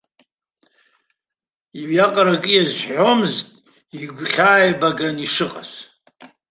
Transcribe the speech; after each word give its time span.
Уиаҟара 1.89 2.31
акы 2.37 2.51
иазҳәомызт 2.53 3.47
игәхьааибаган 3.99 5.17
ишыҟаз. 5.25 5.71